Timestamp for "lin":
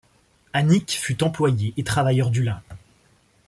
2.41-2.63